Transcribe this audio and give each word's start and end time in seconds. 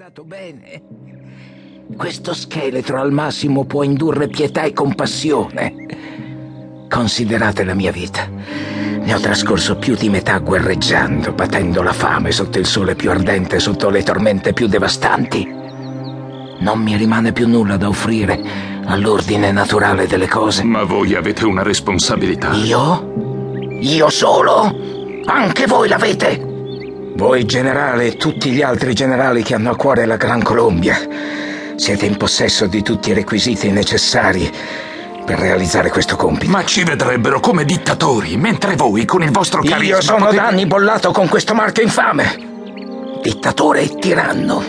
guardato 0.00 0.24
bene. 0.24 0.82
Questo 1.94 2.32
scheletro 2.32 3.02
al 3.02 3.12
massimo 3.12 3.66
può 3.66 3.82
indurre 3.82 4.28
pietà 4.28 4.62
e 4.62 4.72
compassione. 4.72 6.86
Considerate 6.88 7.64
la 7.64 7.74
mia 7.74 7.92
vita. 7.92 8.26
Ne 8.26 9.12
ho 9.12 9.20
trascorso 9.20 9.76
più 9.76 9.96
di 9.96 10.08
metà 10.08 10.38
guerreggiando, 10.38 11.32
battendo 11.32 11.82
la 11.82 11.92
fame 11.92 12.32
sotto 12.32 12.58
il 12.58 12.64
sole 12.64 12.94
più 12.94 13.10
ardente, 13.10 13.58
sotto 13.58 13.90
le 13.90 14.02
tormente 14.02 14.54
più 14.54 14.68
devastanti. 14.68 15.46
Non 16.60 16.80
mi 16.80 16.96
rimane 16.96 17.32
più 17.32 17.46
nulla 17.46 17.76
da 17.76 17.88
offrire 17.88 18.40
all'ordine 18.86 19.52
naturale 19.52 20.06
delle 20.06 20.28
cose. 20.28 20.64
Ma 20.64 20.84
voi 20.84 21.14
avete 21.14 21.44
una 21.44 21.62
responsabilità. 21.62 22.54
Io? 22.54 23.68
Io 23.68 24.08
solo? 24.08 24.74
Anche 25.26 25.66
voi 25.66 25.88
l'avete! 25.88 26.49
Voi 27.20 27.44
generale 27.44 28.06
e 28.06 28.16
tutti 28.16 28.50
gli 28.50 28.62
altri 28.62 28.94
generali 28.94 29.42
che 29.42 29.54
hanno 29.54 29.72
a 29.72 29.76
cuore 29.76 30.06
la 30.06 30.16
Gran 30.16 30.42
Colombia 30.42 30.96
siete 31.76 32.06
in 32.06 32.16
possesso 32.16 32.66
di 32.66 32.80
tutti 32.80 33.10
i 33.10 33.12
requisiti 33.12 33.70
necessari 33.70 34.50
per 35.26 35.38
realizzare 35.38 35.90
questo 35.90 36.16
compito. 36.16 36.50
Ma 36.50 36.64
ci 36.64 36.82
vedrebbero 36.82 37.38
come 37.38 37.66
dittatori, 37.66 38.38
mentre 38.38 38.74
voi 38.74 39.04
con 39.04 39.22
il 39.22 39.32
vostro 39.32 39.60
carisma 39.60 39.96
Io 39.96 40.00
sono 40.00 40.24
potete... 40.24 40.36
da 40.36 40.46
anni 40.46 40.64
bollato 40.64 41.10
con 41.12 41.28
questo 41.28 41.52
marchio 41.52 41.82
infame. 41.82 42.38
Dittatore 43.20 43.82
e 43.82 43.96
tiranno. 43.96 44.62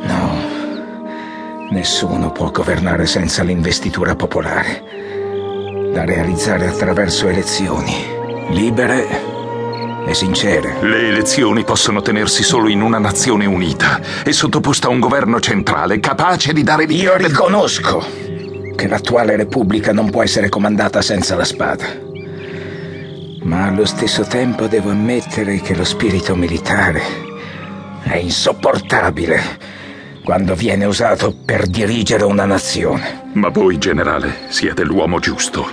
No, 0.00 0.40
nessuno 1.72 2.32
può 2.32 2.50
governare 2.50 3.04
senza 3.04 3.42
l'investitura 3.42 4.16
popolare, 4.16 4.82
da 5.92 6.06
realizzare 6.06 6.68
attraverso 6.68 7.28
elezioni, 7.28 8.02
libere 8.48 9.31
e 10.06 10.14
sincere. 10.14 10.76
Le 10.80 11.08
elezioni 11.08 11.64
possono 11.64 12.02
tenersi 12.02 12.42
solo 12.42 12.68
in 12.68 12.82
una 12.82 12.98
nazione 12.98 13.46
unita 13.46 14.00
e 14.24 14.32
sottoposta 14.32 14.88
a 14.88 14.90
un 14.90 15.00
governo 15.00 15.40
centrale 15.40 16.00
capace 16.00 16.52
di 16.52 16.62
dare... 16.62 16.84
Io 16.84 17.16
riconosco 17.16 18.04
che 18.74 18.88
l'attuale 18.88 19.36
Repubblica 19.36 19.92
non 19.92 20.10
può 20.10 20.22
essere 20.22 20.48
comandata 20.48 21.02
senza 21.02 21.36
la 21.36 21.44
spada. 21.44 21.84
Ma 23.42 23.66
allo 23.66 23.84
stesso 23.84 24.24
tempo 24.24 24.66
devo 24.66 24.90
ammettere 24.90 25.60
che 25.60 25.74
lo 25.74 25.84
spirito 25.84 26.34
militare 26.36 27.02
è 28.02 28.16
insopportabile 28.16 29.40
quando 30.24 30.54
viene 30.54 30.84
usato 30.84 31.34
per 31.44 31.66
dirigere 31.66 32.24
una 32.24 32.44
nazione. 32.44 33.30
Ma 33.32 33.48
voi, 33.48 33.78
generale, 33.78 34.46
siete 34.48 34.84
l'uomo 34.84 35.18
giusto. 35.18 35.68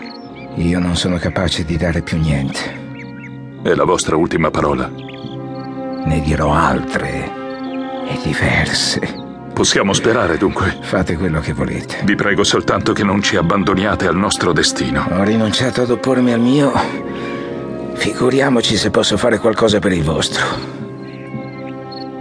Io 0.55 0.79
non 0.79 0.95
sono 0.95 1.17
capace 1.17 1.63
di 1.63 1.77
dare 1.77 2.01
più 2.01 2.17
niente. 2.17 2.88
È 3.61 3.73
la 3.73 3.83
vostra 3.83 4.15
ultima 4.15 4.49
parola. 4.49 4.89
Ne 4.89 6.21
dirò 6.21 6.53
altre 6.53 7.29
e 8.07 8.17
diverse. 8.23 9.27
Possiamo 9.53 9.91
sperare 9.91 10.37
dunque. 10.37 10.77
Fate 10.79 11.17
quello 11.17 11.41
che 11.41 11.51
volete. 11.51 11.97
Vi 12.05 12.15
prego 12.15 12.45
soltanto 12.45 12.93
che 12.93 13.03
non 13.03 13.21
ci 13.21 13.35
abbandoniate 13.35 14.07
al 14.07 14.15
nostro 14.15 14.53
destino. 14.53 15.05
Ho 15.11 15.23
rinunciato 15.23 15.81
ad 15.81 15.89
oppormi 15.89 16.31
al 16.31 16.39
mio. 16.39 16.71
Figuriamoci 17.95 18.77
se 18.77 18.91
posso 18.91 19.17
fare 19.17 19.39
qualcosa 19.39 19.79
per 19.79 19.91
il 19.91 20.03
vostro. 20.03 20.45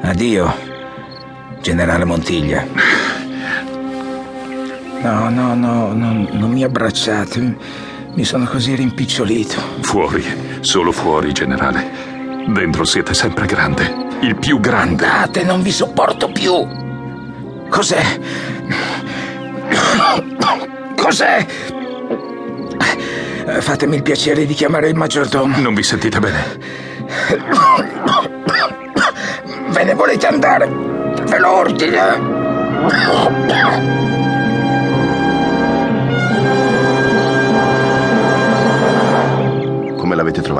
Addio, 0.02 0.52
generale 1.60 2.04
Montiglia. 2.04 2.66
No, 5.02 5.28
no, 5.30 5.54
no, 5.54 5.92
no 5.92 6.28
non 6.32 6.50
mi 6.50 6.64
abbracciate. 6.64 7.86
Mi 8.18 8.24
sono 8.24 8.46
così 8.46 8.74
rimpicciolito. 8.74 9.62
Fuori, 9.82 10.24
solo 10.58 10.90
fuori, 10.90 11.32
generale. 11.32 11.88
Dentro 12.48 12.82
siete 12.82 13.14
sempre 13.14 13.46
grande. 13.46 14.18
Il 14.22 14.34
più 14.34 14.58
grande. 14.58 15.06
Andate, 15.06 15.44
non 15.44 15.62
vi 15.62 15.70
sopporto 15.70 16.28
più. 16.32 16.66
Cos'è? 17.68 18.18
Cos'è? 20.96 21.46
Fatemi 23.60 23.94
il 23.94 24.02
piacere 24.02 24.46
di 24.46 24.54
chiamare 24.54 24.88
il 24.88 24.96
maggiordomo. 24.96 25.56
Non 25.58 25.74
vi 25.74 25.84
sentite 25.84 26.18
bene? 26.18 26.58
Ve 29.68 29.84
ne 29.84 29.94
volete 29.94 30.26
andare? 30.26 30.66
Ve 30.66 31.38
lo 31.38 31.52
ordine. 31.52 32.36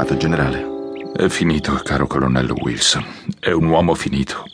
Trovato, 0.09 0.17
generale? 0.17 0.67
È 1.15 1.29
finito, 1.29 1.75
caro 1.85 2.07
colonnello 2.07 2.55
Wilson. 2.61 3.05
È 3.39 3.51
un 3.51 3.67
uomo 3.67 3.95
finito. 3.95 4.45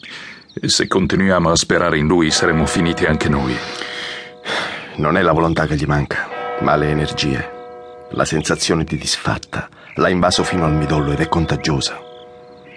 E 0.60 0.68
se 0.68 0.88
continuiamo 0.88 1.50
a 1.50 1.56
sperare 1.56 1.98
in 1.98 2.06
lui, 2.06 2.30
saremo 2.30 2.66
finiti 2.66 3.04
anche 3.04 3.28
noi. 3.28 3.54
Non 4.96 5.16
è 5.16 5.22
la 5.22 5.32
volontà 5.32 5.66
che 5.66 5.76
gli 5.76 5.84
manca, 5.84 6.28
ma 6.60 6.74
le 6.76 6.90
energie. 6.90 7.52
La 8.10 8.24
sensazione 8.24 8.84
di 8.84 8.96
disfatta 8.96 9.68
l'ha 9.96 10.08
invaso 10.08 10.42
fino 10.42 10.64
al 10.64 10.74
midollo 10.74 11.12
ed 11.12 11.20
è 11.20 11.28
contagiosa. 11.28 12.00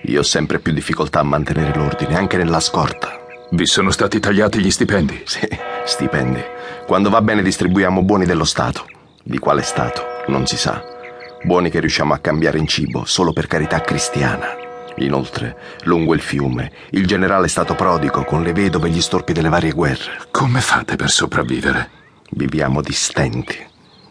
Io 0.04 0.20
ho 0.20 0.24
sempre 0.24 0.60
più 0.60 0.74
difficoltà 0.74 1.20
a 1.20 1.24
mantenere 1.24 1.74
l'ordine, 1.76 2.16
anche 2.16 2.38
nella 2.38 2.60
scorta. 2.60 3.26
Vi 3.52 3.66
sono 3.66 3.92
stati 3.92 4.20
tagliati 4.20 4.60
gli 4.60 4.72
stipendi? 4.72 5.24
Sì, 5.26 5.48
stipendi. 5.86 6.44
Quando 6.86 7.10
va 7.10 7.22
bene 7.22 7.42
distribuiamo 7.42 8.04
buoni 8.04 8.26
dello 8.26 8.46
Stato. 8.46 8.86
Di 9.24 9.40
quale 9.40 9.62
Stato? 9.62 10.24
Non 10.28 10.46
si 10.46 10.58
sa. 10.58 10.97
Buoni 11.44 11.70
che 11.70 11.80
riusciamo 11.80 12.14
a 12.14 12.18
cambiare 12.18 12.58
in 12.58 12.68
cibo 12.68 13.06
solo 13.06 13.32
per 13.32 13.48
carità 13.48 13.80
cristiana. 13.82 14.56
Inoltre, 14.98 15.56
lungo 15.84 16.16
il 16.16 16.22
fiume, 16.22 16.72
il 16.92 17.06
generale 17.06 17.46
è 17.46 17.50
stato 17.50 17.76
prodigo 17.76 18.24
con 18.24 18.42
le 18.42 18.54
vedove 18.54 18.88
e 18.88 18.92
gli 18.92 19.02
storpi 19.02 19.34
delle 19.34 19.50
varie 19.50 19.72
guerre. 19.72 20.28
Come 20.32 20.60
fate 20.62 20.96
per 20.96 21.12
sopravvivere? 21.12 21.90
Viviamo 22.32 22.82
di 22.82 22.92
stenti. 22.92 23.56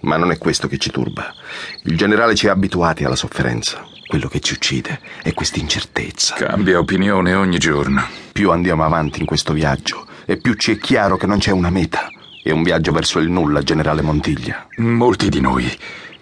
Ma 0.02 0.16
non 0.16 0.30
è 0.30 0.38
questo 0.38 0.68
che 0.68 0.78
ci 0.78 0.90
turba. 0.90 1.34
Il 1.82 1.96
generale 1.96 2.36
ci 2.36 2.46
ha 2.46 2.52
abituati 2.52 3.04
alla 3.04 3.16
sofferenza. 3.16 3.84
Quello 4.06 4.28
che 4.28 4.38
ci 4.38 4.54
uccide 4.54 5.00
è 5.22 5.34
questa 5.34 5.58
incertezza. 5.58 6.36
Cambia 6.36 6.78
opinione 6.78 7.34
ogni 7.34 7.58
giorno. 7.58 8.04
Più 8.30 8.52
andiamo 8.52 8.84
avanti 8.84 9.18
in 9.18 9.26
questo 9.26 9.52
viaggio 9.52 10.06
e 10.24 10.36
più 10.36 10.54
ci 10.54 10.72
è 10.72 10.78
chiaro 10.78 11.16
che 11.16 11.26
non 11.26 11.38
c'è 11.38 11.50
una 11.50 11.70
meta. 11.70 12.08
È 12.40 12.52
un 12.52 12.62
viaggio 12.62 12.92
verso 12.92 13.18
il 13.18 13.28
nulla, 13.28 13.62
generale 13.62 14.02
Montiglia. 14.02 14.68
Molti 14.76 15.28
di 15.28 15.40
noi 15.40 15.76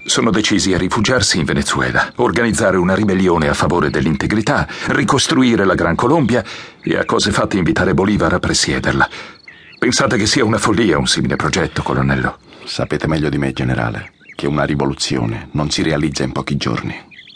sono 0.04 0.30
decisi 0.30 0.74
a 0.74 0.78
rifugiarsi 0.78 1.38
in 1.38 1.44
Venezuela, 1.44 2.12
organizzare 2.16 2.76
una 2.76 2.94
ribellione 2.94 3.48
a 3.48 3.54
favore 3.54 3.90
dell'integrità, 3.90 4.66
ricostruire 4.88 5.64
la 5.64 5.74
Gran 5.74 5.94
Colombia 5.94 6.44
e 6.82 6.96
a 6.96 7.04
cose 7.04 7.30
fatte 7.30 7.56
invitare 7.56 7.94
Bolivar 7.94 8.32
a 8.32 8.38
presiederla. 8.38 9.08
Pensate 9.78 10.16
che 10.16 10.26
sia 10.26 10.44
una 10.44 10.58
follia 10.58 10.98
un 10.98 11.06
simile 11.06 11.36
progetto, 11.36 11.82
colonnello? 11.82 12.38
Sapete 12.64 13.06
meglio 13.06 13.28
di 13.28 13.38
me, 13.38 13.52
generale, 13.52 14.12
che 14.34 14.46
una 14.46 14.64
rivoluzione 14.64 15.48
non 15.52 15.70
si 15.70 15.82
realizza 15.82 16.22
in 16.22 16.32
pochi 16.32 16.56
giorni. 16.56 16.94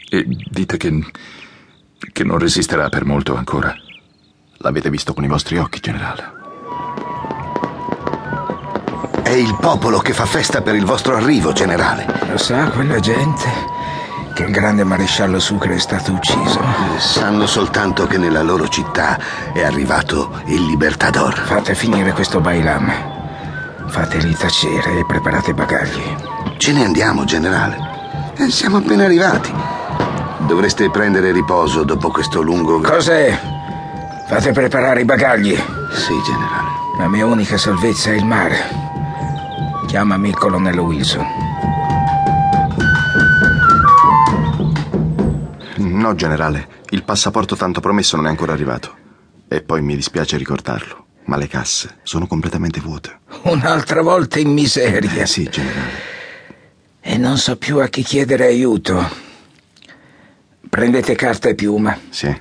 E 0.08 0.24
dite 0.26 0.76
che. 0.76 1.04
che 2.12 2.24
non 2.24 2.38
resisterà 2.38 2.88
per 2.88 3.04
molto 3.04 3.34
ancora. 3.34 3.74
L'avete 4.58 4.90
visto 4.90 5.12
con 5.12 5.24
i 5.24 5.28
vostri 5.28 5.58
occhi, 5.58 5.80
generale. 5.80 6.37
È 9.28 9.32
il 9.32 9.58
popolo 9.60 9.98
che 9.98 10.14
fa 10.14 10.24
festa 10.24 10.62
per 10.62 10.74
il 10.74 10.86
vostro 10.86 11.14
arrivo, 11.14 11.52
generale. 11.52 12.06
Lo 12.30 12.38
sa 12.38 12.70
quella 12.70 12.98
gente 12.98 13.44
che 14.32 14.44
il 14.44 14.50
grande 14.50 14.84
maresciallo 14.84 15.38
Sucre 15.38 15.74
è 15.74 15.78
stato 15.78 16.12
ucciso? 16.12 16.58
Sanno 16.96 17.46
soltanto 17.46 18.06
che 18.06 18.16
nella 18.16 18.40
loro 18.40 18.68
città 18.68 19.18
è 19.52 19.62
arrivato 19.62 20.30
il 20.46 20.64
Libertador. 20.64 21.34
Fate 21.40 21.74
finire 21.74 22.12
questo 22.12 22.40
bailam. 22.40 22.90
Fateli 23.88 24.34
tacere 24.34 25.00
e 25.00 25.04
preparate 25.06 25.50
i 25.50 25.54
bagagli. 25.54 26.16
Ce 26.56 26.72
ne 26.72 26.86
andiamo, 26.86 27.24
generale. 27.24 27.76
Eh, 28.34 28.48
siamo 28.48 28.78
appena 28.78 29.04
arrivati. 29.04 29.52
Dovreste 30.46 30.88
prendere 30.88 31.32
riposo 31.32 31.84
dopo 31.84 32.08
questo 32.08 32.40
lungo... 32.40 32.80
Cos'è? 32.80 33.38
Fate 34.26 34.52
preparare 34.52 35.02
i 35.02 35.04
bagagli. 35.04 35.54
Sì, 35.92 36.14
generale. 36.24 36.68
La 36.98 37.08
mia 37.08 37.26
unica 37.26 37.58
salvezza 37.58 38.10
è 38.10 38.14
il 38.14 38.24
mare. 38.24 38.87
Chiamami 39.88 40.28
il 40.28 40.36
colonnello 40.36 40.82
Wilson. 40.82 41.26
No, 45.78 46.14
generale. 46.14 46.68
Il 46.90 47.04
passaporto 47.04 47.56
tanto 47.56 47.80
promesso 47.80 48.16
non 48.16 48.26
è 48.26 48.28
ancora 48.28 48.52
arrivato. 48.52 48.94
E 49.48 49.62
poi 49.62 49.80
mi 49.80 49.96
dispiace 49.96 50.36
ricordarlo, 50.36 51.06
ma 51.24 51.38
le 51.38 51.48
casse 51.48 52.00
sono 52.02 52.26
completamente 52.26 52.80
vuote. 52.80 53.20
Un'altra 53.44 54.02
volta 54.02 54.38
in 54.38 54.52
miseria. 54.52 55.22
Eh 55.22 55.26
sì, 55.26 55.48
generale. 55.48 55.90
E 57.00 57.16
non 57.16 57.38
so 57.38 57.56
più 57.56 57.78
a 57.78 57.88
chi 57.88 58.02
chiedere 58.02 58.44
aiuto. 58.44 59.02
Prendete 60.68 61.14
carta 61.14 61.48
e 61.48 61.54
piuma. 61.54 61.98
Sì. 62.10 62.36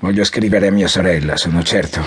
Voglio 0.00 0.24
scrivere 0.24 0.66
a 0.66 0.72
mia 0.72 0.88
sorella. 0.88 1.36
Sono 1.36 1.62
certo 1.62 2.04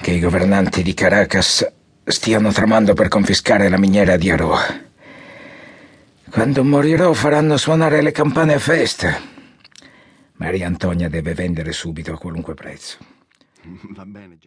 che 0.00 0.12
i 0.12 0.20
governanti 0.20 0.84
di 0.84 0.94
Caracas 0.94 1.66
stiano 2.10 2.52
tramando 2.52 2.94
per 2.94 3.08
confiscare 3.08 3.68
la 3.68 3.78
miniera 3.78 4.16
di 4.16 4.30
Aroa. 4.30 4.88
Quando 6.30 6.64
morirò 6.64 7.12
faranno 7.12 7.56
suonare 7.56 8.02
le 8.02 8.12
campane 8.12 8.54
a 8.54 8.58
festa. 8.58 9.18
Maria 10.34 10.66
Antonia 10.66 11.08
deve 11.08 11.34
vendere 11.34 11.72
subito 11.72 12.12
a 12.12 12.18
qualunque 12.18 12.54
prezzo. 12.54 12.98
Va 13.90 14.04
bene, 14.04 14.36
generale. 14.36 14.38